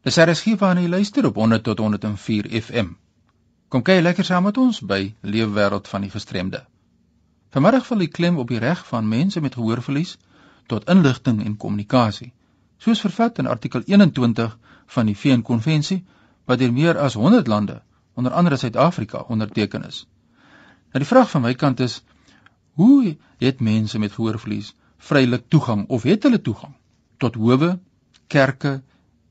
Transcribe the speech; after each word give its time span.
Dis 0.00 0.16
RSG 0.16 0.54
van 0.56 0.78
die 0.80 0.88
luister 0.88 1.26
op 1.28 1.34
100 1.36 1.62
tot 1.62 1.78
104 1.78 2.46
FM. 2.62 2.86
Kom 3.68 3.82
kyk 3.84 4.00
lekker 4.00 4.24
saam 4.24 4.46
met 4.48 4.56
ons 4.56 4.78
by 4.80 5.12
Leefwêreld 5.20 5.90
van 5.92 6.06
die 6.06 6.10
Gestremde. 6.14 6.62
Vanmiddag 7.52 7.84
val 7.84 8.00
die 8.00 8.08
klem 8.08 8.38
op 8.40 8.48
die 8.48 8.62
reg 8.64 8.80
van 8.88 9.10
mense 9.10 9.42
met 9.44 9.58
gehoorverlies 9.60 10.14
tot 10.72 10.88
inligting 10.88 11.44
en 11.44 11.58
kommunikasie, 11.60 12.30
soos 12.78 13.04
vervat 13.04 13.42
in 13.44 13.52
artikel 13.52 13.84
21 13.84 14.56
van 14.96 15.12
die 15.12 15.16
VN-konvensie 15.16 16.00
wat 16.48 16.64
deur 16.64 16.72
meer 16.72 16.96
as 16.96 17.20
100 17.20 17.46
lande, 17.46 17.82
onder 18.14 18.32
andere 18.32 18.56
Suid-Afrika, 18.56 19.26
onderteken 19.28 19.84
is. 19.84 20.06
Nou 20.96 21.04
die 21.04 21.12
vraag 21.12 21.30
van 21.30 21.44
my 21.44 21.54
kant 21.54 21.80
is: 21.80 22.00
Hoe 22.72 23.16
het 23.36 23.60
mense 23.60 23.98
met 23.98 24.16
gehoorverlies 24.16 24.72
vrylik 24.96 25.44
toegang 25.48 25.88
of 25.88 26.08
het 26.08 26.22
hulle 26.22 26.40
toegang 26.40 26.72
tot 27.18 27.34
howe, 27.34 27.76
kerke 28.26 28.80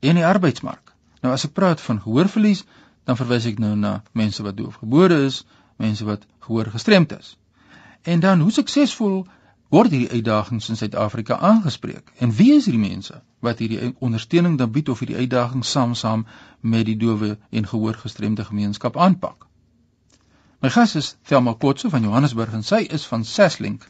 en 0.00 0.14
die 0.14 0.26
arbeidsmark. 0.26 0.94
Nou 1.20 1.32
as 1.34 1.44
ek 1.48 1.52
praat 1.56 1.80
van 1.80 2.00
gehoorverlies, 2.00 2.64
dan 3.04 3.18
verwys 3.18 3.48
ek 3.50 3.58
nou 3.60 3.74
na 3.76 4.00
mense 4.16 4.42
wat 4.42 4.56
doofgebore 4.56 5.24
is, 5.26 5.42
mense 5.80 6.04
wat 6.04 6.24
gehoor 6.46 6.70
gestremd 6.72 7.12
is. 7.16 7.36
En 8.02 8.20
dan 8.20 8.40
hoe 8.40 8.52
suksesvol 8.52 9.24
word 9.70 9.92
hierdie 9.94 10.10
uitdagings 10.10 10.68
in 10.72 10.78
Suid-Afrika 10.80 11.36
aangespreek? 11.38 12.12
En 12.18 12.32
wie 12.36 12.52
is 12.56 12.66
hierdie 12.68 12.82
mense 12.82 13.20
wat 13.44 13.60
hierdie 13.60 13.92
ondersteuning 13.98 14.56
dan 14.58 14.72
bied 14.72 14.88
of 14.88 15.02
hierdie 15.02 15.20
uitdagings 15.20 15.70
saam-saam 15.70 16.26
met 16.60 16.86
die 16.88 16.96
dowe 16.96 17.36
en 17.50 17.68
gehoorgestremde 17.68 18.44
gemeenskap 18.44 18.96
aanpak? 18.96 19.46
My 20.60 20.68
gas 20.68 20.96
is 20.96 21.14
Thelma 21.28 21.54
Kotse 21.56 21.88
van 21.90 22.02
Johannesburg 22.04 22.52
en 22.56 22.64
sy 22.64 22.82
is 22.92 23.06
van 23.08 23.24
Saslink. 23.24 23.86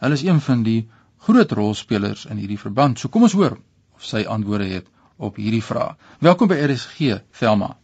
Hulle 0.00 0.18
is 0.18 0.24
een 0.24 0.40
van 0.40 0.64
die 0.64 0.80
groot 1.24 1.52
rolspelers 1.52 2.26
in 2.28 2.36
hierdie 2.36 2.60
verband. 2.60 2.98
So 2.98 3.08
kom 3.08 3.24
ons 3.24 3.36
hoor 3.36 3.56
of 3.96 4.04
sy 4.04 4.26
antwoorde 4.28 4.68
het 4.68 4.90
op 5.16 5.36
hierdie 5.36 5.64
vraag. 5.64 5.94
Welkom 6.18 6.48
by 6.48 6.54
RSG, 6.54 7.20
Thelma. 7.38 7.76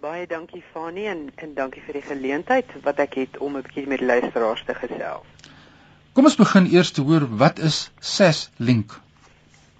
Baie 0.00 0.26
dankie 0.26 0.62
Fani 0.72 1.06
en 1.06 1.30
en 1.34 1.54
dankie 1.54 1.82
vir 1.82 1.98
die 1.98 2.04
geleentheid 2.06 2.70
wat 2.82 3.00
ek 3.02 3.14
het 3.14 3.38
om 3.38 3.56
'n 3.56 3.62
bietjie 3.62 3.86
met 3.86 3.98
die 3.98 4.06
luisteraars 4.06 4.62
te 4.66 4.74
gesels. 4.74 5.26
Kom 6.12 6.24
ons 6.24 6.36
begin 6.36 6.66
eers 6.66 6.90
te 6.90 7.02
hoor 7.02 7.26
wat 7.36 7.58
is 7.58 7.90
SES 8.00 8.50
Link? 8.56 9.00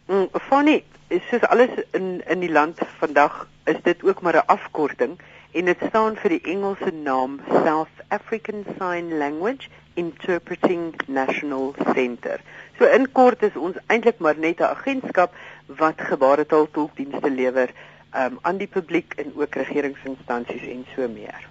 Mm, 0.07 0.29
Fani, 0.49 0.85
soos 1.31 1.43
alles 1.43 1.71
in 1.93 2.23
in 2.27 2.41
die 2.41 2.51
land 2.51 2.79
vandag 2.99 3.49
is 3.65 3.81
dit 3.83 4.03
ook 4.03 4.23
maar 4.23 4.37
'n 4.37 4.47
afkorting 4.47 5.19
en 5.53 5.65
dit 5.65 5.79
staan 5.89 6.17
vir 6.17 6.31
die 6.31 6.43
Engelse 6.53 6.91
naam 6.91 7.41
South 7.49 8.03
African 8.09 8.65
Sign 8.79 9.19
Language 9.19 9.69
Interpreting 9.95 10.95
National 11.07 11.75
Centre. 11.95 12.39
So 12.79 12.85
in 12.85 13.13
kort 13.13 13.43
is 13.43 13.57
ons 13.57 13.77
eintlik 13.87 14.19
maar 14.19 14.39
net 14.39 14.61
'n 14.61 14.73
agentskap 14.77 15.35
wat 15.67 16.01
gebaretaal 16.01 16.69
tolkdienste 16.71 17.31
lewer 17.31 17.71
um, 18.15 18.39
aan 18.43 18.57
die 18.57 18.71
publiek 18.71 19.15
en 19.15 19.33
ook 19.35 19.55
regeringsinstansies 19.55 20.63
en 20.63 20.87
so 20.95 21.09
meer. 21.09 21.47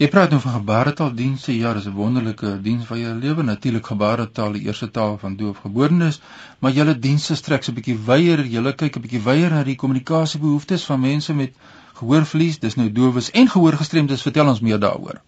Jy 0.00 0.08
praat 0.08 0.30
nou 0.32 0.38
van 0.40 0.54
gebaretaaldienste. 0.54 1.52
Ja, 1.52 1.74
dis 1.76 1.84
'n 1.86 1.92
wonderlike 1.92 2.60
diens 2.62 2.86
wat 2.88 2.98
jy 2.98 3.10
lewe. 3.24 3.42
Natuurlik 3.42 3.86
gebaretaal 3.86 4.52
die 4.52 4.62
eerste 4.62 4.90
taal 4.90 5.18
van 5.18 5.36
doofgeborenes, 5.36 6.20
maar 6.58 6.70
julle 6.70 6.98
dienste 6.98 7.34
strek 7.36 7.62
so 7.62 7.72
'n 7.72 7.74
bietjie 7.74 7.98
wyeer. 8.06 8.40
Julle 8.44 8.72
kyk 8.74 8.96
'n 8.96 9.00
bietjie 9.00 9.20
wyeer 9.20 9.50
na 9.50 9.62
die 9.62 9.76
kommunikasiebehoeftes 9.76 10.84
van 10.84 11.00
mense 11.00 11.34
met 11.34 11.52
gehoorverlies. 11.94 12.58
Dis 12.58 12.76
nou 12.76 12.92
dowes 12.92 13.30
en 13.30 13.48
gehoorgestremdes. 13.48 14.22
Vertel 14.22 14.48
ons 14.48 14.60
meer 14.60 14.78
daaroor. 14.78 15.20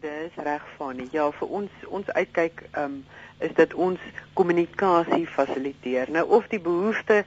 Dis 0.00 0.32
reg 0.36 0.62
van. 0.76 1.08
Ja, 1.10 1.30
vir 1.30 1.48
ons 1.48 1.70
ons 1.88 2.08
uitkyk 2.08 2.62
um, 2.78 3.04
is 3.38 3.54
dit 3.54 3.74
ons 3.74 3.98
kommunikasie 4.32 5.26
fasiliteer. 5.26 6.10
Nou 6.10 6.28
of 6.28 6.46
die 6.48 6.60
behoefte 6.60 7.24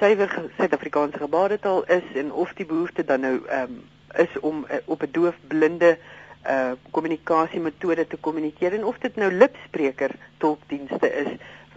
suiwer 0.00 0.50
Suid-Afrikaanse 0.56 1.18
gebaretaal 1.18 1.84
is 1.84 2.04
en 2.14 2.32
of 2.32 2.52
die 2.56 2.66
behoefte 2.66 3.04
dan 3.04 3.20
nou 3.20 3.36
ehm 3.46 3.62
um, 3.62 3.80
is 4.18 4.38
om 4.40 4.64
uh, 4.64 4.76
op 4.84 5.02
'n 5.02 5.12
doofblinde 5.12 5.98
uh 6.46 6.72
kommunikasiemetode 6.90 8.06
te 8.06 8.16
kommunikeer 8.16 8.72
en 8.74 8.84
of 8.84 8.98
dit 8.98 9.16
nou 9.16 9.32
lipspreker 9.32 10.10
tolkdienste 10.38 11.12
is 11.22 11.28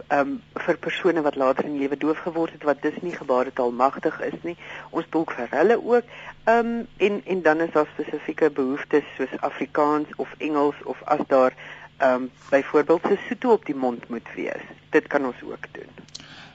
um 0.08 0.42
vir 0.54 0.76
persone 0.86 1.22
wat 1.22 1.36
later 1.36 1.64
in 1.64 1.78
lewe 1.78 1.96
doof 1.96 2.18
geword 2.18 2.52
het 2.52 2.62
wat 2.62 2.82
dus 2.82 2.96
nie 3.00 3.12
gebaretaal 3.12 3.70
magtig 3.70 4.20
is 4.20 4.40
nie. 4.42 4.56
Ons 4.90 5.06
tolk 5.10 5.30
vir 5.32 5.48
hulle 5.50 5.76
ook 5.84 6.04
um 6.56 6.72
en 6.96 7.20
en 7.24 7.42
dan 7.42 7.60
is 7.60 7.72
daar 7.76 7.92
spesifieke 7.92 8.50
behoeftes 8.50 9.04
soos 9.16 9.40
Afrikaans 9.40 10.08
of 10.16 10.34
Engels 10.38 10.82
of 10.84 11.02
as 11.04 11.26
daar 11.26 11.52
um 12.02 12.30
byvoorbeeld 12.50 13.02
se 13.08 13.18
soeto 13.28 13.52
op 13.52 13.64
die 13.64 13.80
mond 13.86 14.08
moet 14.08 14.34
wees. 14.34 14.64
Dit 14.90 15.06
kan 15.06 15.24
ons 15.24 15.42
ook 15.42 15.72
doen 15.72 15.92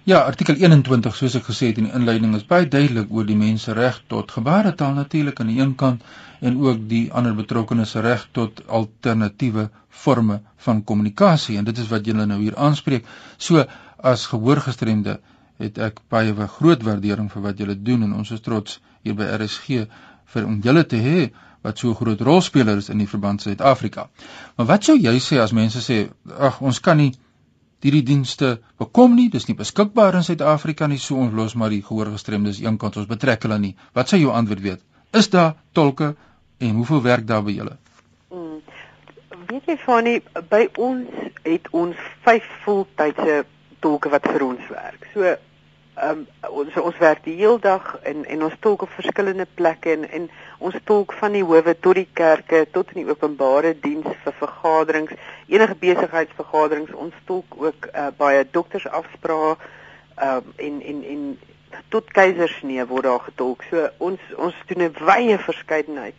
Ja, 0.08 0.20
artikel 0.24 0.56
21 0.56 1.16
soos 1.16 1.34
ek 1.36 1.50
gesê 1.50 1.70
het 1.70 1.80
in 1.82 1.90
die 1.90 1.94
inleiding 1.98 2.32
is 2.38 2.46
baie 2.48 2.68
duidelik 2.72 3.10
oor 3.12 3.26
die 3.28 3.36
mense 3.36 3.74
reg 3.76 3.98
tot 4.08 4.32
gebaretaal 4.32 4.94
natuurlik 4.96 5.42
aan 5.44 5.52
die 5.52 5.60
een 5.60 5.74
kant 5.76 6.06
en 6.40 6.62
ook 6.64 6.86
die 6.88 7.02
ander 7.12 7.36
betrokkenes 7.36 7.98
reg 8.06 8.24
tot 8.32 8.62
alternatiewe 8.80 9.68
forme 9.90 10.40
van 10.66 10.80
kommunikasie 10.92 11.58
en 11.60 11.68
dit 11.68 11.84
is 11.84 11.92
wat 11.92 12.08
julle 12.08 12.26
nou 12.26 12.40
hier 12.40 12.56
aanspreek. 12.56 13.06
So 13.38 13.66
as 14.14 14.26
gehoorgestremde 14.32 15.20
het 15.60 15.78
ek 15.90 16.00
baie 16.08 16.48
groot 16.56 16.88
waardering 16.88 17.28
vir 17.36 17.48
wat 17.50 17.60
julle 17.60 17.76
doen 17.76 18.08
en 18.08 18.16
ons 18.24 18.32
is 18.32 18.42
trots 18.42 18.80
hier 19.04 19.20
by 19.20 19.28
RSG 19.36 19.84
vir 20.34 20.48
om 20.48 20.62
julle 20.64 20.88
te 20.88 21.04
hê 21.04 21.30
wat 21.62 21.78
so 21.78 21.90
'n 21.90 22.00
groot 22.00 22.22
rolspeler 22.22 22.78
is 22.78 22.90
in 22.90 23.04
die 23.04 23.08
verband 23.08 23.42
Suid-Afrika. 23.42 24.10
Maar 24.56 24.66
wat 24.66 24.84
sou 24.84 24.96
jy 24.96 25.20
sê 25.20 25.44
as 25.44 25.52
mense 25.52 25.84
sê 25.84 26.08
ag 26.38 26.62
ons 26.62 26.80
kan 26.80 26.98
nie 26.98 27.12
hierdie 27.84 28.04
dienste 28.04 28.58
bekom 28.80 29.16
nie, 29.16 29.30
dis 29.32 29.48
nie 29.48 29.56
beskikbaar 29.60 30.18
in 30.20 30.26
Suid-Afrika 30.28 30.88
nie, 30.88 31.00
so 31.00 31.20
ons 31.20 31.36
los 31.36 31.56
maar 31.56 31.72
die 31.74 31.84
gehoorgestremdes 31.86 32.62
eenkant 32.64 32.98
ons 33.00 33.10
betrek 33.10 33.48
hulle 33.48 33.60
nie. 33.60 33.76
Wat 33.96 34.12
sou 34.12 34.20
jou 34.20 34.34
antwoord 34.36 34.64
wees? 34.66 34.82
Is 35.16 35.30
daar 35.34 35.56
tolke 35.74 36.14
en 36.60 36.76
hoeveel 36.76 37.02
werk 37.02 37.28
daar 37.28 37.46
by 37.46 37.56
julle? 37.56 37.78
Hmm. 38.30 38.60
Weet 39.50 39.72
jy 39.72 39.78
van 39.86 40.04
nie 40.06 40.18
by 40.52 40.66
ons 40.78 41.30
het 41.46 41.70
ons 41.72 41.98
5 42.28 42.50
voltydse 42.66 43.44
tolke 43.80 44.12
wat 44.12 44.28
vir 44.28 44.46
ons 44.46 44.68
werk. 44.70 45.08
So 45.14 45.36
um, 46.04 46.28
ons 46.50 46.76
ons 46.82 46.98
werk 47.02 47.24
die 47.24 47.36
heel 47.40 47.60
dag 47.60 47.86
en 48.08 48.26
en 48.26 48.44
ons 48.48 48.56
tolk 48.64 48.86
op 48.86 48.94
verskillende 48.96 49.48
plekke 49.60 49.92
en 49.92 50.06
en 50.10 50.30
ons 50.60 50.76
tolk 50.84 51.14
van 51.20 51.36
die 51.36 51.44
howe 51.44 51.76
tot 51.80 52.00
die 52.00 52.08
kerke 52.14 52.66
tot 52.72 52.94
in 52.94 53.04
die 53.04 53.12
openbare 53.12 53.74
diens 53.84 54.08
vir 54.24 54.36
vergaderings 54.40 55.14
enige 55.48 55.76
besigheidsvergaderings. 55.82 56.94
Ons 56.94 57.16
tolk 57.26 57.56
ook 57.58 57.90
uh, 57.94 58.08
baie 58.18 58.46
doktersafsprake 58.52 59.70
um, 60.22 60.54
en 60.56 60.82
en 60.82 61.04
en 61.14 61.24
tot 61.94 62.12
keisersnee 62.14 62.86
word 62.90 63.08
daar 63.08 63.26
getolk. 63.28 63.66
So 63.70 63.90
ons 63.98 64.34
ons 64.38 64.56
doen 64.72 64.84
'n 64.88 64.96
wye 65.00 65.38
verskeidenheid 65.38 66.16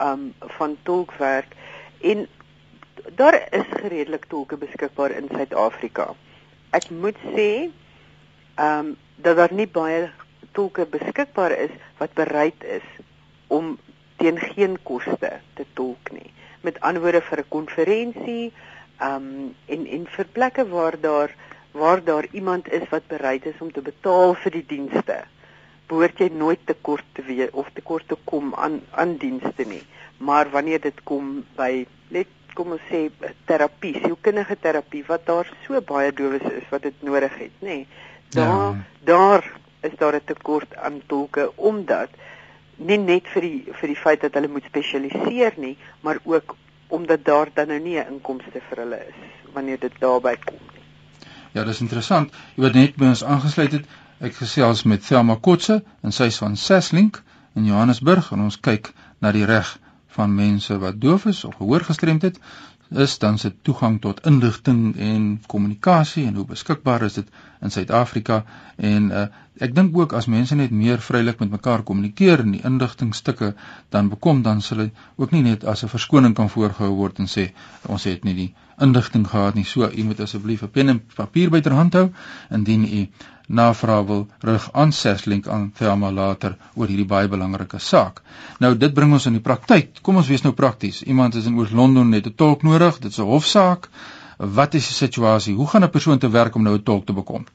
um, 0.00 0.34
van 0.58 0.76
tolkwerk 0.82 1.56
en 2.00 2.26
daar 3.16 3.36
is 3.50 3.68
redelik 3.82 4.24
tolke 4.28 4.56
beskikbaar 4.56 5.10
in 5.10 5.28
Suid-Afrika. 5.32 6.14
Ek 6.70 6.90
moet 6.90 7.16
sê 7.34 7.70
ehm 8.54 8.86
um, 8.86 8.96
dat 9.22 9.36
daar 9.36 9.52
nie 9.52 9.68
baie 9.68 10.10
tolke 10.52 10.86
beskikbaar 10.86 11.54
is 11.66 11.72
wat 11.98 12.14
bereid 12.18 12.64
is 12.64 12.86
om 13.46 13.76
teen 14.20 14.38
geen 14.38 14.76
koste 14.82 15.30
te 15.54 15.64
tolk 15.74 16.12
nie. 16.12 16.32
Met 16.60 16.80
ander 16.80 17.02
woorde 17.02 17.20
vir 17.20 17.40
'n 17.40 17.48
konferensie, 17.48 18.52
ehm 19.00 19.14
um, 19.16 19.54
en 19.66 19.86
en 19.86 20.06
vir 20.16 20.26
plekke 20.32 20.68
waar 20.68 21.00
daar 21.00 21.30
waar 21.72 22.04
daar 22.04 22.26
iemand 22.32 22.72
is 22.72 22.88
wat 22.90 23.06
bereid 23.06 23.46
is 23.46 23.60
om 23.60 23.72
te 23.72 23.80
betaal 23.80 24.34
vir 24.34 24.52
die 24.52 24.66
dienste, 24.66 25.24
behoort 25.86 26.18
jy 26.18 26.28
nooit 26.28 26.66
tekort 26.66 27.04
te 27.12 27.22
wees 27.22 27.50
of 27.52 27.70
tekort 27.74 28.08
te 28.08 28.16
kom 28.24 28.54
aan 28.54 28.80
aan 28.90 29.16
dienste 29.16 29.64
nie. 29.66 29.82
Maar 30.18 30.50
wanneer 30.50 30.80
dit 30.80 31.02
kom 31.04 31.44
by 31.56 31.86
net 32.08 32.26
kom 32.54 32.72
ons 32.72 32.86
sê 32.90 33.10
terapie, 33.46 33.94
sielkundige 34.02 34.56
terapie 34.60 35.04
wat 35.06 35.26
daar 35.26 35.48
so 35.66 35.80
baie 35.80 36.12
dowes 36.12 36.42
is 36.42 36.66
wat 36.70 36.82
dit 36.82 37.02
nodig 37.02 37.38
het, 37.38 37.52
nê. 37.60 37.66
Nee, 37.66 37.86
daar 38.34 38.74
ja. 38.74 38.84
daar 39.04 39.50
is 39.80 39.96
daar 39.98 40.14
'n 40.14 40.24
tekort 40.24 40.76
aan 40.76 41.02
tolke 41.06 41.52
omdat 41.56 42.08
nie 42.76 42.98
net 42.98 43.28
vir 43.34 43.42
die 43.42 43.64
vir 43.80 43.88
die 43.88 43.96
feit 43.96 44.20
dat 44.20 44.34
hulle 44.34 44.48
moet 44.48 44.64
spesialiseer 44.64 45.52
nie, 45.56 45.76
maar 46.00 46.18
ook 46.24 46.56
omdat 46.88 47.24
daar 47.24 47.48
dan 47.54 47.68
nou 47.68 47.80
nie 47.80 47.98
'n 47.98 48.06
inkomste 48.12 48.60
vir 48.68 48.78
hulle 48.78 49.00
is 49.08 49.18
wanneer 49.52 49.78
dit 49.78 49.92
daarby 49.98 50.36
kom 50.44 50.58
nie. 50.72 50.82
Ja, 51.52 51.64
dis 51.64 51.80
interessant. 51.80 52.32
Jy 52.54 52.62
word 52.62 52.74
net 52.74 52.96
by 52.96 53.04
ons 53.04 53.24
aangesluit 53.24 53.72
het. 53.72 53.84
Ek 54.20 54.34
gesels 54.34 54.82
met 54.82 55.06
Thelma 55.06 55.36
Kotse 55.40 55.82
en 56.02 56.12
sy 56.12 56.24
is 56.24 56.38
van 56.38 56.56
Saslink 56.56 57.22
in 57.54 57.64
Johannesburg 57.64 58.32
en 58.32 58.40
ons 58.40 58.60
kyk 58.60 58.92
na 59.18 59.32
die 59.32 59.44
reg 59.44 59.78
van 60.06 60.34
mense 60.34 60.78
wat 60.78 61.00
doof 61.00 61.24
is 61.26 61.44
of 61.44 61.54
gehoorgestremd 61.54 62.22
het 62.22 62.40
is 62.90 63.18
dan 63.18 63.38
se 63.38 63.52
toegang 63.62 64.00
tot 64.00 64.26
inligting 64.26 64.96
en 64.98 65.42
kommunikasie 65.46 66.26
en 66.26 66.34
hoe 66.34 66.44
beskikbaar 66.44 67.02
is 67.02 67.14
dit 67.14 67.28
in 67.60 67.70
Suid-Afrika. 67.70 68.44
En 68.76 69.10
uh, 69.10 69.26
ek 69.62 69.74
dink 69.74 69.96
ook 69.96 70.12
as 70.18 70.26
mense 70.26 70.54
net 70.54 70.70
meer 70.74 70.98
vrylik 70.98 71.38
met 71.38 71.50
mekaar 71.50 71.82
kommunikeer 71.86 72.42
en 72.42 72.56
die 72.56 72.62
inligtingstukke 72.64 73.52
dan 73.94 74.08
bekom 74.10 74.42
dan 74.42 74.60
sal 74.60 74.84
dit 74.84 75.04
ook 75.16 75.30
nie 75.30 75.42
net 75.42 75.64
as 75.64 75.84
'n 75.84 75.92
verskoning 75.92 76.34
kan 76.34 76.50
voorgehou 76.50 76.94
word 76.96 77.18
en 77.18 77.26
sê 77.28 77.50
ons 77.86 78.04
het 78.04 78.24
nie 78.24 78.34
die 78.34 78.54
inligting 78.80 79.26
gehad 79.28 79.54
nie. 79.54 79.64
So 79.64 79.90
u 79.90 80.02
moet 80.04 80.20
asseblief 80.20 80.62
'n 80.62 80.70
pen 80.70 80.88
en 80.88 81.02
papier 81.14 81.50
byterhand 81.50 81.92
hou 81.92 82.10
indien 82.50 82.84
u 82.84 83.08
navraag 83.50 84.04
wil 84.06 84.26
rig 84.46 84.68
aan 84.72 84.92
Seslink 84.92 85.48
aan 85.48 85.70
Thelma 85.74 86.10
later 86.14 86.56
oor 86.74 86.86
hierdie 86.86 87.08
baie 87.08 87.28
belangrike 87.28 87.80
saak. 87.82 88.22
Nou 88.62 88.76
dit 88.78 88.94
bring 88.94 89.12
ons 89.12 89.26
in 89.26 89.38
die 89.38 89.42
praktyk. 89.42 89.98
Kom 90.06 90.20
ons 90.22 90.30
wees 90.30 90.44
nou 90.46 90.54
prakties. 90.54 91.02
Iemand 91.02 91.34
is 91.34 91.48
in 91.50 91.58
Oos-London 91.58 92.08
net 92.14 92.26
'n 92.26 92.34
tolk 92.34 92.62
nodig. 92.62 92.98
Dit 92.98 93.10
is 93.10 93.18
'n 93.18 93.30
hofsaak. 93.32 93.88
Wat 94.38 94.74
is 94.74 94.86
die 94.86 94.96
situasie? 94.96 95.54
Hoe 95.54 95.66
gaan 95.66 95.84
'n 95.84 95.90
persoon 95.90 96.18
te 96.18 96.30
werk 96.30 96.54
om 96.54 96.62
nou 96.62 96.74
'n 96.74 96.82
tolk 96.82 97.06
te 97.06 97.12
bekom? 97.12 97.46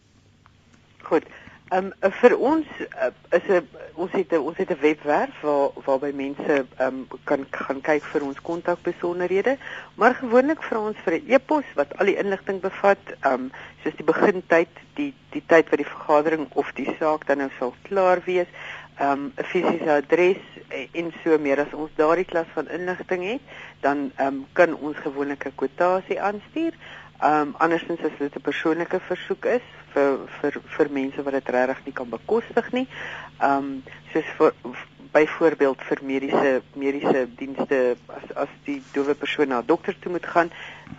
Goed. 1.01 1.23
Ehm 1.69 1.91
um, 2.01 2.11
vir 2.21 2.37
ons 2.37 2.65
uh, 2.79 3.09
is 3.31 3.47
'n 3.49 3.67
ons 3.95 4.11
het 4.11 4.31
'n 4.31 4.37
ons 4.37 4.57
het 4.57 4.69
'n 4.69 4.81
webwerf 4.81 5.41
waar 5.41 5.69
waarby 5.85 6.11
mense 6.13 6.65
ehm 6.77 6.87
um, 6.87 7.07
kan 7.23 7.45
gaan 7.51 7.81
kyk 7.81 8.03
vir 8.03 8.23
ons 8.23 8.41
kontakbesonderhede, 8.41 9.57
maar 9.95 10.15
gewoonlik 10.15 10.63
vra 10.63 10.79
ons 10.79 10.97
vir 11.05 11.13
'n 11.13 11.31
e-pos 11.33 11.65
wat 11.75 11.97
al 11.97 12.05
die 12.05 12.17
inligting 12.17 12.61
bevat, 12.61 13.01
ehm 13.19 13.33
um, 13.33 13.51
soos 13.85 13.97
die 13.99 14.07
begintyd, 14.07 14.81
die 14.97 15.11
die 15.35 15.43
tyd 15.45 15.69
wat 15.69 15.81
die 15.81 15.85
vergadering 15.85 16.47
of 16.57 16.71
die 16.73 16.89
saak 16.97 17.27
dan 17.29 17.43
nou 17.43 17.51
sal 17.59 17.73
klaar 17.85 18.23
wees, 18.25 18.49
ehm 18.97 19.11
um, 19.11 19.33
'n 19.37 19.45
fisiese 19.51 19.91
adres 19.91 20.41
en 20.93 21.13
so 21.23 21.37
meer 21.37 21.59
as 21.59 21.73
ons 21.73 21.91
daardie 21.95 22.25
klas 22.25 22.47
van 22.53 22.69
inligting 22.69 23.23
het, 23.23 23.41
dan 23.81 24.11
um, 24.19 24.45
kan 24.53 24.73
ons 24.75 24.97
gewoonlik 24.97 25.45
'n 25.45 25.55
kwotasie 25.55 26.21
aanstuur. 26.21 26.73
Um, 27.23 27.53
andersins 27.57 28.01
as 28.03 28.17
dit 28.17 28.35
'n 28.35 28.41
persoonlike 28.41 28.99
versoek 28.99 29.45
is 29.45 29.67
vir 29.93 30.17
vir 30.41 30.61
vir 30.77 30.89
mense 30.89 31.23
wat 31.23 31.33
dit 31.33 31.49
regtig 31.49 31.85
nie 31.85 31.93
kan 31.93 32.09
bekostig 32.09 32.71
nie. 32.71 32.87
Um, 33.41 33.83
soos 34.13 34.25
vir 34.37 34.53
byvoorbeeld 35.15 35.83
vir 35.89 36.01
mediese 36.03 36.51
mediese 36.75 37.27
dienste 37.39 37.79
as 38.17 38.25
as 38.45 38.51
die 38.67 38.81
dowe 38.93 39.15
persoon 39.15 39.47
na 39.53 39.61
'n 39.61 39.69
dokter 39.71 39.95
toe 39.99 40.11
moet 40.11 40.27
gaan, 40.33 40.49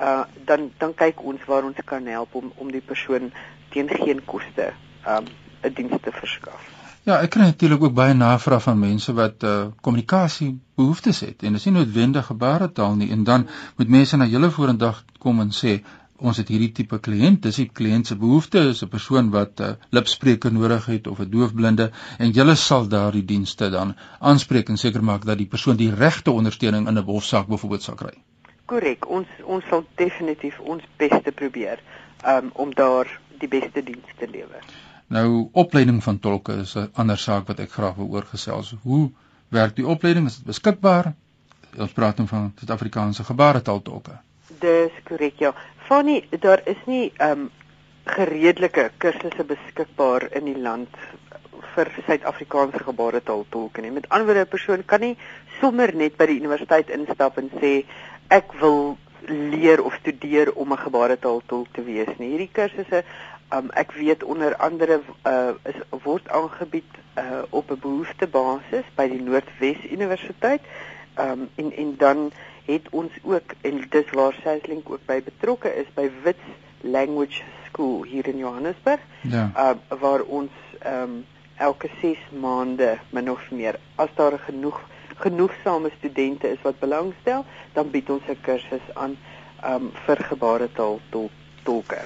uh 0.01 0.25
dan 0.45 0.71
dan 0.79 0.95
kyk 0.95 1.23
ons 1.23 1.45
waar 1.51 1.65
ons 1.65 1.83
kan 1.85 2.07
help 2.07 2.35
om 2.35 2.53
om 2.57 2.71
die 2.71 2.87
persoon 2.93 3.33
teen 3.71 3.89
geen 3.89 4.25
koste 4.25 4.73
ehm 5.05 5.17
um, 5.17 5.25
'n 5.63 5.75
diens 5.75 6.01
te 6.03 6.13
verskaf. 6.13 6.63
Ja, 7.07 7.21
ek 7.23 7.31
kry 7.31 7.43
natuurlik 7.47 7.83
ook 7.83 7.95
baie 7.95 8.15
navrae 8.15 8.61
van 8.61 8.79
mense 8.79 9.13
wat 9.13 9.43
uh 9.43 9.67
kommunikasie 9.81 10.49
behoeftes 10.75 11.21
het 11.21 11.43
en 11.43 11.53
dit 11.53 11.61
is 11.61 11.67
nie 11.69 11.77
noodwendig 11.77 12.27
gebaretaal 12.27 12.95
nie 12.95 13.11
en 13.11 13.25
dan 13.25 13.49
moet 13.77 13.89
mense 13.89 14.17
na 14.17 14.27
julle 14.27 14.51
vorendag 14.51 15.05
kom 15.19 15.41
en 15.41 15.53
sê 15.55 15.77
ons 16.19 16.37
het 16.37 16.49
hierdie 16.49 16.73
tipe 16.73 16.99
kliënt, 16.99 17.43
dis 17.43 17.57
die 17.61 17.69
kliënt 17.69 18.07
se 18.07 18.17
behoefte 18.17 18.63
is 18.71 18.83
'n 18.83 18.89
persoon 18.89 19.31
wat 19.31 19.61
'n 19.61 19.63
uh, 19.63 19.75
lipspreker 19.91 20.53
nodig 20.53 20.87
het 20.87 21.07
of 21.07 21.21
'n 21.21 21.31
doofblinde 21.31 21.91
en 22.19 22.31
julle 22.31 22.55
sal 22.55 22.89
daardie 22.89 23.25
dienste 23.25 23.71
dan 23.71 23.95
aanspreek 24.21 24.69
en 24.69 24.77
seker 24.77 25.05
maak 25.05 25.25
dat 25.25 25.39
die 25.39 25.47
persoon 25.47 25.77
die 25.77 25.95
regte 25.95 26.31
ondersteuning 26.31 26.89
in 26.89 26.99
'n 26.99 27.05
hofsaak 27.05 27.47
byvoorbeeld 27.47 27.83
sal 27.83 27.95
kry. 27.95 28.15
Korrek, 28.67 29.09
ons 29.09 29.27
ons 29.45 29.65
sal 29.69 29.85
definitief 29.95 30.59
ons 30.61 30.83
bes 30.97 31.23
te 31.23 31.33
probeer 31.33 31.79
um, 32.27 32.51
om 32.55 32.75
daar 32.75 33.21
die 33.39 33.49
beste 33.49 33.83
diens 33.83 34.13
te 34.19 34.29
lewer. 34.31 34.65
Nou 35.07 35.49
opleiding 35.53 36.03
van 36.03 36.19
tolke 36.19 36.53
is 36.53 36.75
'n 36.77 36.91
ander 36.95 37.19
saak 37.19 37.47
wat 37.47 37.61
ek 37.61 37.71
graag 37.71 37.95
wil 37.95 38.09
oorgesels. 38.09 38.75
Hoe 38.83 39.11
werk 39.49 39.77
die 39.77 39.87
opleiding? 39.87 40.27
Is 40.27 40.37
dit 40.37 40.47
beskikbaar? 40.47 41.15
Ons 41.79 41.93
praat 41.93 42.17
nou 42.17 42.29
van 42.29 42.53
Suid-Afrikaanse 42.57 43.25
gebaretaaltolke. 43.25 44.19
Dis 44.61 44.93
korrek, 45.05 45.39
ja. 45.39 45.55
Fanny, 45.87 46.25
daar 46.41 46.63
is 46.65 46.83
nie 46.87 47.13
ehm 47.17 47.47
um, 47.47 47.51
gereedelike 48.07 48.91
kursusse 49.03 49.45
beskikbaar 49.45 50.29
in 50.39 50.45
die 50.47 50.59
land 50.63 50.93
vir 51.75 51.89
Suid-Afrikaanse 52.07 52.85
gebaretaaltolke 52.87 53.83
nie. 53.83 53.91
Met 53.91 54.07
ander 54.09 54.27
woorde, 54.29 54.45
'n 54.47 54.55
persoon 54.55 54.85
kan 54.85 55.01
nie 55.01 55.17
sommer 55.61 55.95
net 55.95 56.17
by 56.17 56.27
die 56.27 56.39
universiteit 56.39 56.91
instap 56.91 57.39
en 57.39 57.51
sê 57.61 57.85
ek 58.31 58.53
wil 58.61 58.97
leer 59.27 59.83
of 59.83 59.95
studeer 60.01 60.53
om 60.53 60.73
'n 60.73 60.85
gebaretaaltolk 60.87 61.69
te 61.73 61.83
wees 61.83 62.13
nie. 62.19 62.31
Hierdie 62.31 62.53
kursusse 62.53 63.03
um, 63.53 63.71
ek 63.75 63.93
weet 63.93 64.25
onder 64.25 64.57
andere 64.57 65.01
uh, 65.27 65.55
is 65.65 65.81
word 66.05 66.29
aangebied 66.29 66.91
uh, 67.19 67.43
op 67.51 67.71
'n 67.71 67.81
behoeftebasis 67.81 68.87
by 68.95 69.09
die 69.09 69.23
Noordwes 69.23 69.91
Universiteit. 69.91 70.63
Ehm 71.15 71.31
um, 71.31 71.49
en 71.57 71.73
en 71.73 71.95
dan 71.97 72.33
het 72.67 72.89
ons 72.91 73.13
ook 73.23 73.55
en 73.61 73.85
dis 73.91 74.11
waar 74.11 74.35
Saislink 74.43 74.91
ook 74.91 75.07
by 75.07 75.23
betrokke 75.23 75.73
is 75.83 75.89
by 75.95 76.11
Wits 76.25 76.49
Language 76.81 77.43
School 77.67 78.05
hier 78.05 78.27
in 78.29 78.39
Johannesburg. 78.39 79.01
Ja. 79.23 79.51
Uh 79.57 79.99
waar 80.01 80.23
ons 80.23 80.53
ehm 80.81 81.03
um, 81.03 81.25
elke 81.57 81.89
6 82.01 82.19
maande 82.41 82.99
min 83.11 83.31
of 83.31 83.51
meer 83.51 83.79
as 83.95 84.09
daar 84.15 84.39
genoeg 84.39 84.81
genoegsame 85.17 85.91
studente 85.99 86.49
is 86.49 86.61
wat 86.63 86.79
belangstel, 86.79 87.45
dan 87.73 87.91
bied 87.91 88.11
ons 88.11 88.23
'n 88.29 88.41
kursus 88.41 88.87
aan 88.95 89.17
ehm 89.63 89.75
um, 89.75 89.91
vir 90.07 90.17
gebaretaal 90.17 91.01
tol, 91.11 91.31
tolke. 91.63 92.01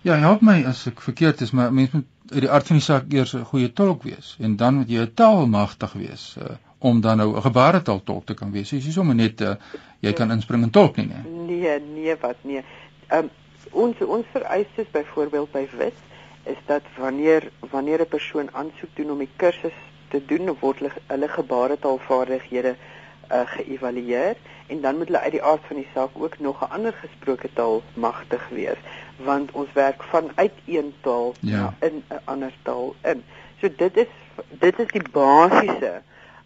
Ja, 0.00 0.14
help 0.14 0.40
my 0.40 0.64
as 0.68 0.86
ek 0.86 1.00
verkeerd 1.00 1.40
is, 1.40 1.50
maar 1.50 1.72
mense 1.72 1.96
moet 1.96 2.06
uit 2.32 2.40
die 2.40 2.50
aard 2.50 2.66
van 2.66 2.76
die 2.76 2.84
saak 2.84 3.12
eers 3.12 3.34
'n 3.34 3.44
goeie 3.44 3.72
tolk 3.72 4.02
wees 4.02 4.36
en 4.40 4.56
dan 4.56 4.74
moet 4.74 4.90
jy 4.90 5.00
'n 5.00 5.14
taal 5.14 5.46
magtig 5.46 5.92
wees. 5.92 6.36
Uh, 6.38 6.56
om 6.84 7.00
dan 7.00 7.16
nou 7.16 7.36
'n 7.36 7.40
gebaretaal 7.40 8.02
tolk 8.02 8.26
te 8.26 8.34
kan 8.34 8.50
wees. 8.52 8.70
Jy 8.70 8.76
is 8.76 8.92
sommer 8.92 9.14
net 9.14 9.40
uh, 9.40 9.54
jy 10.00 10.12
kan 10.12 10.30
inspring 10.30 10.62
en 10.62 10.70
tolk 10.70 10.96
nie, 10.96 11.06
nee. 11.06 11.32
Nee, 11.46 11.80
nee 11.80 12.16
wat 12.20 12.36
nee. 12.42 12.64
Ehm 13.08 13.24
um, 13.24 13.30
ons 13.70 13.96
ons 14.06 14.26
vereistes 14.32 14.90
byvoorbeeld 14.90 15.50
by 15.52 15.66
WIS 15.76 15.98
is 16.44 16.60
dat 16.66 16.82
wanneer 16.96 17.50
wanneer 17.70 18.00
'n 18.00 18.08
persoon 18.08 18.48
aansoek 18.52 18.92
doen 18.94 19.10
om 19.10 19.18
die 19.18 19.30
kursus 19.36 19.78
te 20.08 20.20
doen, 20.26 20.56
word 20.60 20.78
hulle, 20.78 20.92
hulle 21.06 21.28
gebaretaalvaardighede 21.28 22.74
uh, 22.76 23.40
geëvalueer 23.56 24.36
en 24.66 24.80
dan 24.80 24.96
moet 24.96 25.06
hulle 25.06 25.24
uit 25.26 25.36
die 25.36 25.42
aard 25.42 25.64
van 25.66 25.76
die 25.76 25.88
saak 25.94 26.10
ook 26.12 26.38
nog 26.38 26.60
'n 26.60 26.72
ander 26.76 26.92
gesproke 26.92 27.48
taal 27.52 27.82
magtig 27.94 28.48
wees, 28.48 28.80
want 29.16 29.52
ons 29.52 29.72
werk 29.72 30.02
vanuit 30.02 30.52
een 30.66 30.94
taal 31.00 31.34
ja. 31.40 31.74
in 31.80 32.04
'n 32.08 32.20
ander 32.24 32.52
taal 32.62 32.94
in. 33.02 33.24
So 33.60 33.68
dit 33.76 33.96
is 33.96 34.10
dit 34.58 34.78
is 34.78 34.90
die 34.92 35.08
basiese 35.12 36.02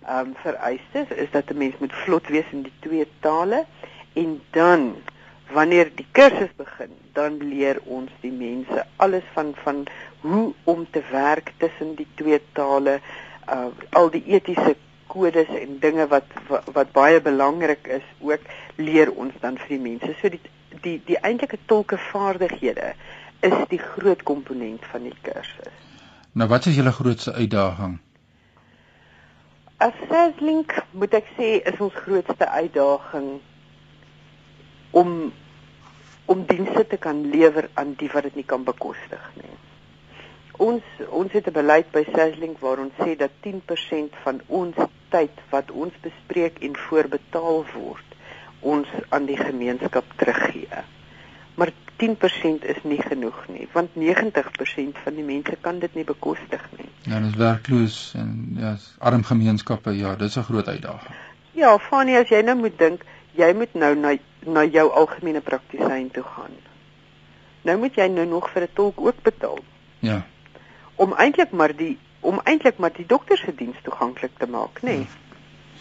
um, 0.08 0.34
vereistes 0.42 1.08
is 1.16 1.30
dat 1.30 1.50
'n 1.50 1.56
mens 1.56 1.78
moet 1.78 1.92
vlot 1.92 2.26
wees 2.28 2.50
in 2.50 2.62
die 2.62 2.76
twee 2.80 3.06
tale 3.20 3.64
en 4.12 4.40
dan 4.50 4.94
wanneer 5.52 5.90
die 5.94 6.06
kursus 6.12 6.52
begin, 6.56 6.90
dan 7.12 7.38
leer 7.38 7.80
ons 7.84 8.10
die 8.20 8.32
mense 8.32 8.84
alles 8.96 9.24
van 9.32 9.54
van 9.64 9.86
hoe 10.20 10.52
om 10.64 10.86
te 10.90 11.02
werk 11.10 11.52
tussen 11.56 11.94
die 11.94 12.06
twee 12.14 12.40
tale, 12.52 13.00
uh, 13.48 13.66
al 13.90 14.10
die 14.10 14.24
etiese 14.26 14.76
kodes 15.06 15.48
en 15.48 15.78
dinge 15.80 16.06
wat, 16.06 16.24
wat 16.48 16.68
wat 16.72 16.92
baie 16.92 17.20
belangrik 17.20 17.86
is 17.86 18.04
ook 18.20 18.40
leer 18.76 19.12
ons 19.12 19.32
dan 19.40 19.56
vir 19.56 19.76
die 19.76 19.84
mense. 19.84 20.14
So 20.20 20.28
die 20.28 20.40
die 20.82 20.98
die 21.06 21.18
eintlike 21.18 21.58
tolkevaardighede 21.66 22.92
is 23.40 23.56
die 23.70 23.80
groot 23.80 24.22
komponent 24.22 24.84
van 24.92 25.08
die 25.08 25.16
kursus. 25.22 25.74
Nou 26.32 26.48
wat 26.48 26.66
is 26.66 26.76
julle 26.76 26.92
grootste 26.92 27.32
uitdaging? 27.32 27.98
As 29.78 29.94
Saslink 30.10 30.72
moet 30.90 31.12
ek 31.14 31.28
sê 31.36 31.48
is 31.70 31.76
ons 31.84 31.94
grootste 32.02 32.46
uitdaging 32.50 33.28
om 35.00 35.12
om 36.34 36.42
dienste 36.48 36.82
te 36.90 36.98
kan 37.04 37.20
lewer 37.34 37.68
aan 37.78 37.92
die 38.00 38.08
wat 38.10 38.26
dit 38.26 38.40
nie 38.40 38.46
kan 38.54 38.66
bekostig 38.66 39.28
nie. 39.36 39.54
Ons 40.66 40.82
ons 41.20 41.38
het 41.38 41.46
'n 41.46 41.56
beleid 41.60 41.94
by 41.94 42.02
Saslink 42.10 42.58
waar 42.66 42.82
ons 42.86 42.98
sê 42.98 43.14
dat 43.22 43.38
10% 43.46 44.18
van 44.26 44.42
ons 44.48 44.74
tyd 45.14 45.46
wat 45.54 45.70
ons 45.70 46.02
bespreek 46.02 46.58
en 46.58 46.76
voorbetaal 46.88 47.64
word, 47.78 48.08
ons 48.60 48.88
aan 49.08 49.30
die 49.30 49.38
gemeenskap 49.38 50.04
teruggee. 50.16 50.82
Maar 51.98 52.16
10% 52.16 52.64
is 52.64 52.82
nie 52.82 53.02
genoeg 53.02 53.46
nie, 53.48 53.68
want 53.72 53.88
90% 53.94 54.98
van 55.02 55.14
die 55.14 55.24
mense 55.24 55.56
kan 55.60 55.78
dit 55.78 55.94
nie 55.94 56.04
bekostig 56.04 56.62
nie. 56.76 56.88
Ja, 57.02 57.18
is 57.18 57.34
werkloos 57.34 58.12
en 58.14 58.56
ja, 58.58 58.76
arm 58.98 59.24
gemeenskappe, 59.24 59.96
ja, 59.96 60.14
dis 60.16 60.36
'n 60.36 60.42
groot 60.42 60.68
uitdaging. 60.68 61.14
Ja, 61.52 61.78
Fanie, 61.78 62.16
as 62.16 62.28
jy 62.28 62.42
nou 62.42 62.56
moet 62.56 62.78
dink, 62.78 63.04
jy 63.32 63.52
moet 63.54 63.74
nou 63.74 63.94
na 63.96 64.16
na 64.46 64.64
jou 64.64 64.90
algemene 64.92 65.40
praktisyn 65.40 66.10
toe 66.10 66.22
gaan. 66.22 66.54
Nou 67.62 67.78
moet 67.78 67.94
jy 67.94 68.06
nou 68.06 68.26
nog 68.26 68.50
vir 68.50 68.62
'n 68.62 68.72
tolk 68.72 69.00
ook 69.00 69.22
betaal. 69.22 69.58
Ja. 69.98 70.26
Om 70.94 71.12
eintlik 71.12 71.50
maar 71.50 71.76
die 71.76 71.98
om 72.20 72.40
eintlik 72.44 72.78
maar 72.78 72.92
die 72.92 73.06
dokter 73.06 73.38
se 73.38 73.54
diens 73.54 73.76
toeganklik 73.82 74.38
te 74.38 74.46
maak, 74.46 74.80
nê? 74.80 74.82
Nee. 74.82 75.06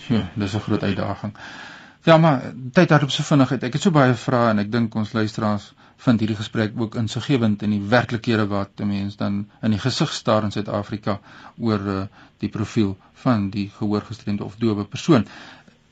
Ja, 0.07 0.29
dis 0.33 0.53
'n 0.53 0.59
groot 0.59 0.83
uitdaging. 0.83 1.33
Ja, 1.33 1.76
maar 2.15 2.53
tyd 2.71 2.89
hardop 2.89 3.11
so 3.11 3.23
vinnig 3.27 3.51
uit. 3.51 3.63
Ek 3.67 3.73
het 3.75 3.83
so 3.83 3.91
baie 3.91 4.13
vrae 4.15 4.53
en 4.53 4.61
ek 4.63 4.69
dink 4.71 4.93
ons 4.95 5.09
luisteraars 5.11 5.73
vind 6.05 6.21
hierdie 6.23 6.37
gesprek 6.39 6.77
ook 6.79 6.95
insiggewend 6.95 7.65
in 7.65 7.73
die 7.75 7.81
werklikhede 7.91 8.45
wat 8.47 8.79
'n 8.79 8.87
mens 8.87 9.17
dan 9.19 9.49
in 9.61 9.71
die 9.75 9.79
gesig 9.79 10.13
staar 10.13 10.43
in 10.43 10.51
Suid-Afrika 10.51 11.19
oor 11.59 11.79
uh, 11.79 12.05
die 12.37 12.49
profiel 12.49 12.95
van 13.13 13.49
die 13.49 13.69
gehoorgestremde 13.79 14.43
of 14.43 14.55
dowe 14.55 14.85
persoon. 14.85 15.27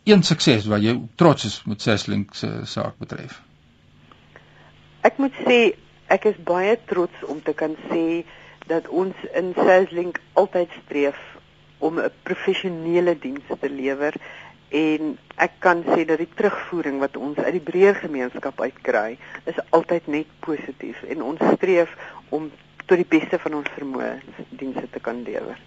Een 0.03 0.23
sukses 0.23 0.65
wat 0.65 0.81
jy 0.81 1.01
trots 1.15 1.45
is 1.45 1.63
met 1.65 1.81
Seslink 1.81 2.35
se 2.35 2.61
saak 2.63 2.97
betref. 2.97 3.41
Ek 5.01 5.17
moet 5.17 5.33
sê 5.43 5.75
ek 6.07 6.25
is 6.25 6.39
baie 6.43 6.79
trots 6.85 7.23
om 7.27 7.41
te 7.41 7.53
kan 7.53 7.75
sê 7.89 8.23
dat 8.67 8.87
ons 8.87 9.15
in 9.33 9.53
Seslink 9.53 10.21
altyd 10.33 10.69
streef 10.85 11.19
om 11.79 11.99
'n 11.99 12.11
professionele 12.23 13.19
diens 13.19 13.59
te 13.59 13.69
lewer 13.69 14.13
en 14.69 15.15
ek 15.35 15.57
kan 15.59 15.83
sê 15.83 16.05
dat 16.07 16.19
die 16.21 16.29
terugvoering 16.35 16.99
wat 16.99 17.17
ons 17.17 17.37
uit 17.37 17.53
die 17.57 17.63
breër 17.63 17.95
gemeenskap 18.01 18.61
uitkry 18.61 19.17
is 19.45 19.59
altyd 19.69 20.07
net 20.07 20.31
positief 20.45 21.03
en 21.03 21.21
ons 21.21 21.41
streef 21.55 21.91
om 22.29 22.51
tot 22.85 22.97
die 23.01 23.09
beste 23.09 23.39
van 23.41 23.59
ons 23.61 23.71
vermoë 23.75 24.11
dienste 24.49 24.87
te 24.91 25.01
kan 25.01 25.23
lewer. 25.25 25.57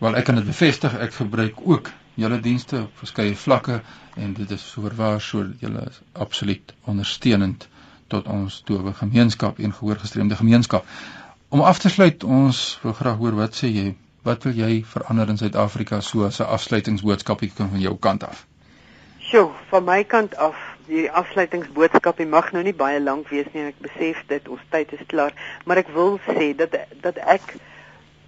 Wel 0.00 0.16
ek 0.16 0.28
kan 0.28 0.38
dit 0.40 0.48
bevestig, 0.48 0.94
ek 0.96 1.16
gebruik 1.16 1.60
ook 1.64 1.90
julle 2.20 2.40
dienste 2.40 2.84
op 2.84 3.00
verskeie 3.00 3.36
vlakke 3.36 3.80
en 4.16 4.34
dit 4.36 4.50
is 4.50 4.64
voorwaar 4.74 5.20
so 5.20 5.46
julle 5.60 5.86
is 5.88 6.00
absoluut 6.12 6.74
ondersteunend 6.88 7.68
tot 8.12 8.28
ons 8.28 8.62
dowe 8.68 8.92
gemeenskap 8.98 9.58
en 9.58 9.72
gehoorgestremde 9.72 10.36
gemeenskap. 10.36 10.86
Om 11.48 11.60
af 11.66 11.78
te 11.78 11.88
sluit, 11.88 12.24
ons 12.24 12.78
wil 12.82 12.92
graag 12.92 13.18
hoor 13.22 13.36
wat 13.38 13.56
sê 13.58 13.70
jy? 13.70 13.94
Wat 14.22 14.42
wil 14.44 14.52
jy 14.52 14.82
verander 14.84 15.28
in 15.28 15.38
Suid-Afrika 15.40 16.00
so 16.00 16.24
as 16.24 16.40
'n 16.40 16.44
afsluitingsboodskapie 16.56 17.52
van 17.52 17.80
jou 17.80 17.96
kant 17.98 18.24
af? 18.24 18.46
Sjoe, 19.18 19.50
van 19.70 19.84
my 19.84 20.04
kant 20.04 20.36
af, 20.36 20.56
die 20.86 21.10
afsluitingsboodskapie 21.10 22.26
mag 22.26 22.52
nou 22.52 22.62
nie 22.62 22.74
baie 22.74 23.00
lank 23.00 23.28
wees 23.28 23.46
nie 23.52 23.62
en 23.62 23.68
ek 23.68 23.80
besef 23.80 24.22
dit, 24.26 24.48
ons 24.48 24.60
tyd 24.68 24.92
is 24.92 25.06
klaar, 25.06 25.32
maar 25.64 25.76
ek 25.76 25.88
wil 25.94 26.18
sê 26.26 26.50
dat 26.56 26.76
dat 27.00 27.16
ek 27.16 27.54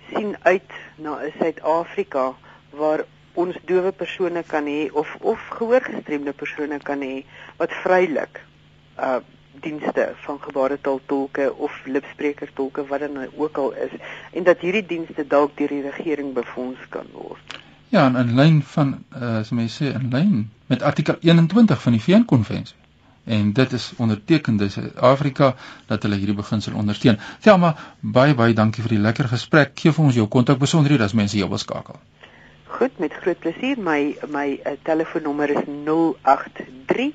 sien 0.08 0.36
uit 0.42 0.70
na 0.96 1.18
'n 1.20 1.32
Suid-Afrika 1.38 2.34
waar 2.70 3.04
ons 3.34 3.56
dowe 3.64 3.92
persone 3.92 4.42
kan 4.42 4.64
hê 4.64 4.90
of 4.92 5.16
of 5.20 5.40
gehoorgestremde 5.58 6.32
persone 6.32 6.78
kan 6.78 7.00
hê 7.00 7.24
wat 7.56 7.72
vrylik 7.84 8.40
uh 8.98 9.20
dienste 9.60 10.12
van 10.24 10.38
gebaretaaltolke 10.40 11.54
of 11.54 11.80
lipsprekertolke 11.84 12.86
wat 12.86 13.00
dan 13.00 13.26
ook 13.36 13.56
al 13.56 13.72
is 13.72 13.90
en 14.32 14.44
dat 14.44 14.60
hierdie 14.60 14.86
dienste 14.86 15.26
dalk 15.26 15.56
deur 15.56 15.68
die 15.68 15.82
regering 15.82 16.32
befonds 16.34 16.80
kan 16.88 17.06
word. 17.12 17.58
Ja, 17.88 18.06
en 18.06 18.16
in 18.16 18.34
lyn 18.34 18.62
van 18.62 19.04
uh 19.16 19.38
as 19.38 19.50
mense 19.50 19.84
sê 19.84 19.92
in 19.94 20.08
lyn 20.10 20.50
met 20.66 20.82
artikel 20.82 21.16
21 21.20 21.82
van 21.82 21.92
die 21.92 22.00
VN-konvensie. 22.00 22.76
En 23.24 23.52
dit 23.52 23.72
is 23.72 23.92
onderteken 23.96 24.56
deur 24.56 24.70
Suid-Afrika 24.70 25.54
dat 25.86 26.02
hulle 26.02 26.16
hierdie 26.16 26.34
beginsel 26.34 26.74
ondersteun. 26.74 27.18
Ja, 27.40 27.56
maar 27.56 27.92
baie 28.00 28.34
baie 28.34 28.54
dankie 28.54 28.82
vir 28.82 28.96
die 28.96 29.02
lekker 29.04 29.28
gesprek. 29.28 29.76
Gee 29.78 29.92
vir 29.92 30.04
ons 30.04 30.18
jou 30.18 30.26
kontakbesonderhede 30.26 31.04
as 31.04 31.14
mense 31.14 31.36
jou 31.38 31.48
wil 31.48 31.60
skakel. 31.62 32.00
Goed, 32.66 32.98
met 32.98 33.12
groot 33.12 33.38
plesier. 33.38 33.78
My 33.78 34.16
my 34.28 34.46
uh, 34.56 34.72
telefoonnommer 34.82 35.50
is 35.50 35.68
083 35.84 37.12